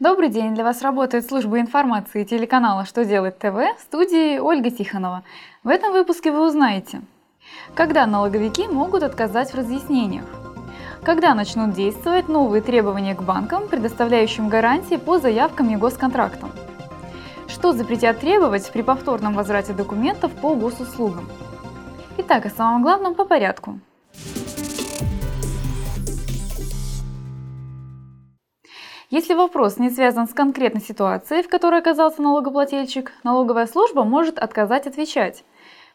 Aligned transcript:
Добрый 0.00 0.28
день! 0.28 0.56
Для 0.56 0.64
вас 0.64 0.82
работает 0.82 1.24
служба 1.24 1.60
информации 1.60 2.24
телеканала 2.24 2.84
«Что 2.84 3.04
делать 3.04 3.38
ТВ» 3.38 3.54
в 3.54 3.80
студии 3.80 4.40
Ольга 4.40 4.68
Тихонова. 4.68 5.22
В 5.62 5.68
этом 5.68 5.92
выпуске 5.92 6.32
вы 6.32 6.44
узнаете, 6.44 7.00
когда 7.76 8.04
налоговики 8.04 8.66
могут 8.66 9.04
отказать 9.04 9.52
в 9.52 9.54
разъяснениях, 9.54 10.24
когда 11.04 11.32
начнут 11.32 11.74
действовать 11.74 12.28
новые 12.28 12.60
требования 12.60 13.14
к 13.14 13.22
банкам, 13.22 13.68
предоставляющим 13.68 14.48
гарантии 14.48 14.96
по 14.96 15.20
заявкам 15.20 15.70
и 15.70 15.76
госконтрактам, 15.76 16.50
что 17.46 17.72
запретят 17.72 18.18
требовать 18.18 18.68
при 18.72 18.82
повторном 18.82 19.34
возврате 19.34 19.74
документов 19.74 20.32
по 20.32 20.56
госуслугам. 20.56 21.28
Итак, 22.18 22.46
о 22.46 22.50
самом 22.50 22.82
главном 22.82 23.14
по 23.14 23.24
порядку– 23.24 23.78
Если 29.14 29.34
вопрос 29.34 29.78
не 29.78 29.90
связан 29.90 30.26
с 30.26 30.34
конкретной 30.34 30.80
ситуацией, 30.80 31.44
в 31.44 31.48
которой 31.48 31.78
оказался 31.78 32.20
налогоплательщик, 32.20 33.12
налоговая 33.22 33.68
служба 33.68 34.02
может 34.02 34.40
отказать 34.40 34.88
отвечать. 34.88 35.44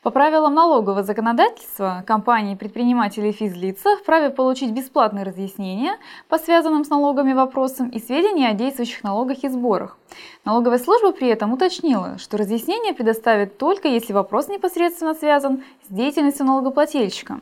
По 0.01 0.09
правилам 0.09 0.53
налогового 0.53 1.03
законодательства, 1.03 2.05
компании, 2.07 2.55
предприниматели 2.55 3.27
и 3.27 3.31
физлица 3.33 3.97
вправе 3.97 4.29
получить 4.29 4.71
бесплатные 4.71 5.25
разъяснения 5.25 5.97
по 6.29 6.37
связанным 6.37 6.85
с 6.85 6.89
налогами 6.89 7.33
вопросам 7.33 7.89
и 7.89 7.99
сведения 7.99 8.47
о 8.47 8.53
действующих 8.53 9.03
налогах 9.03 9.43
и 9.43 9.49
сборах. 9.49 9.97
Налоговая 10.45 10.79
служба 10.79 11.11
при 11.11 11.27
этом 11.27 11.51
уточнила, 11.51 12.17
что 12.19 12.37
разъяснение 12.37 12.93
предоставит 12.93 13.57
только 13.57 13.89
если 13.89 14.13
вопрос 14.13 14.47
непосредственно 14.47 15.13
связан 15.13 15.65
с 15.89 15.93
деятельностью 15.93 16.45
налогоплательщика. 16.45 17.41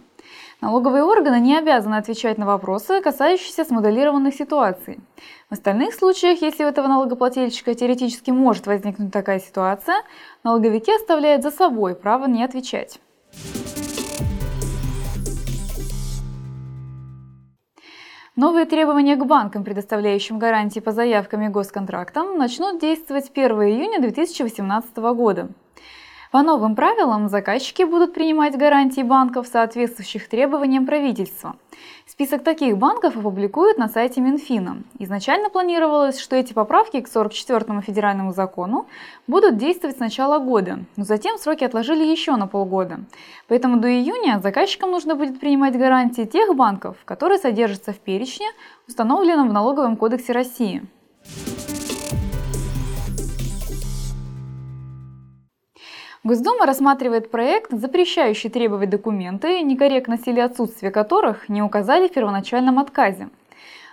Налоговые 0.59 1.03
органы 1.03 1.39
не 1.39 1.55
обязаны 1.55 1.95
отвечать 1.95 2.39
на 2.39 2.47
вопросы, 2.47 2.99
касающиеся 3.01 3.63
смоделированных 3.63 4.33
ситуаций. 4.33 4.99
В 5.51 5.53
остальных 5.53 5.93
случаях, 5.93 6.41
если 6.41 6.63
у 6.63 6.67
этого 6.67 6.87
налогоплательщика 6.87 7.75
теоретически 7.75 8.31
может 8.31 8.65
возникнуть 8.65 9.13
такая 9.13 9.39
ситуация, 9.39 9.97
налоговики 10.43 10.91
оставляют 10.91 11.43
за 11.43 11.51
собой 11.51 11.93
право 11.93 12.25
не 12.25 12.43
отвечать. 12.43 12.99
Новые 18.35 18.65
требования 18.65 19.15
к 19.15 19.25
банкам, 19.25 19.63
предоставляющим 19.63 20.39
гарантии 20.39 20.79
по 20.79 20.91
заявкам 20.91 21.43
и 21.43 21.49
госконтрактам, 21.49 22.35
начнут 22.35 22.81
действовать 22.81 23.31
1 23.31 23.51
июня 23.61 24.01
2018 24.01 24.97
года. 24.97 25.49
По 26.37 26.43
новым 26.43 26.75
правилам 26.75 27.29
заказчики 27.29 27.81
будут 27.81 28.13
принимать 28.13 28.55
гарантии 28.55 29.01
банков, 29.01 29.47
соответствующих 29.47 30.29
требованиям 30.29 30.85
правительства. 30.85 31.55
Список 32.05 32.43
таких 32.43 32.77
банков 32.77 33.17
опубликуют 33.17 33.79
на 33.79 33.87
сайте 33.87 34.21
Минфина. 34.21 34.83
Изначально 34.99 35.49
планировалось, 35.49 36.19
что 36.19 36.35
эти 36.35 36.53
поправки 36.53 37.01
к 37.01 37.09
44-му 37.09 37.81
федеральному 37.81 38.33
закону 38.33 38.85
будут 39.25 39.57
действовать 39.57 39.97
с 39.97 39.99
начала 39.99 40.37
года, 40.37 40.81
но 40.95 41.05
затем 41.05 41.39
сроки 41.39 41.63
отложили 41.63 42.03
еще 42.03 42.35
на 42.35 42.45
полгода. 42.45 42.99
Поэтому 43.47 43.77
до 43.77 43.87
июня 43.87 44.39
заказчикам 44.39 44.91
нужно 44.91 45.15
будет 45.15 45.39
принимать 45.39 45.75
гарантии 45.75 46.25
тех 46.25 46.55
банков, 46.55 46.97
которые 47.05 47.39
содержатся 47.39 47.93
в 47.93 47.97
перечне, 47.97 48.45
установленном 48.87 49.49
в 49.49 49.53
Налоговом 49.53 49.97
кодексе 49.97 50.33
России. 50.33 50.83
Госдума 56.27 56.65
рассматривает 56.65 57.31
проект, 57.31 57.71
запрещающий 57.71 58.49
требовать 58.49 58.89
документы, 58.89 59.61
некорректность 59.61 60.27
или 60.27 60.41
отсутствие 60.41 60.91
которых 60.91 61.47
не 61.47 61.61
указали 61.61 62.09
в 62.09 62.11
первоначальном 62.11 62.79
отказе. 62.79 63.29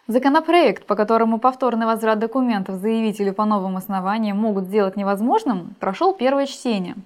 Законопроект, 0.08 0.84
по 0.84 0.96
которому 0.96 1.38
повторный 1.38 1.86
возврат 1.86 2.18
документов 2.18 2.74
заявителю 2.80 3.34
по 3.34 3.44
новым 3.44 3.76
основаниям 3.76 4.36
могут 4.36 4.64
сделать 4.64 4.96
невозможным, 4.96 5.76
прошел 5.78 6.12
первое 6.12 6.46
чтение. 6.46 6.96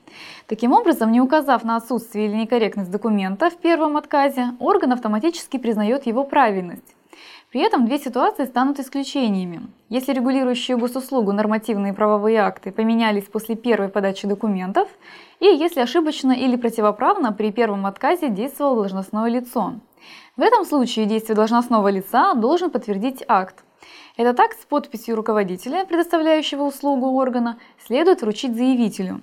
Таким 0.46 0.72
образом, 0.72 1.12
не 1.12 1.20
указав 1.20 1.62
на 1.62 1.76
отсутствие 1.76 2.28
или 2.28 2.34
некорректность 2.34 2.90
документа 2.90 3.50
в 3.50 3.58
первом 3.58 3.98
отказе, 3.98 4.52
орган 4.60 4.94
автоматически 4.94 5.58
признает 5.58 6.06
его 6.06 6.24
правильность. 6.24 6.94
При 7.50 7.62
этом 7.62 7.86
две 7.86 7.98
ситуации 7.98 8.44
станут 8.44 8.78
исключениями. 8.78 9.68
Если 9.88 10.12
регулирующие 10.12 10.76
госуслугу 10.76 11.32
нормативные 11.32 11.94
правовые 11.94 12.40
акты 12.40 12.70
поменялись 12.70 13.24
после 13.24 13.56
первой 13.56 13.88
подачи 13.88 14.28
документов, 14.28 14.86
и 15.40 15.46
если 15.46 15.80
ошибочно 15.80 16.32
или 16.32 16.56
противоправно 16.56 17.32
при 17.32 17.50
первом 17.50 17.86
отказе 17.86 18.28
действовало 18.28 18.80
должностное 18.80 19.30
лицо. 19.30 19.76
В 20.36 20.42
этом 20.42 20.66
случае 20.66 21.06
действие 21.06 21.36
должностного 21.36 21.88
лица 21.88 22.34
должен 22.34 22.70
подтвердить 22.70 23.24
акт. 23.26 23.64
Этот 24.18 24.38
акт 24.40 24.60
с 24.60 24.66
подписью 24.66 25.16
руководителя, 25.16 25.86
предоставляющего 25.86 26.64
услугу 26.64 27.06
органа, 27.12 27.58
следует 27.86 28.20
вручить 28.20 28.54
заявителю. 28.54 29.22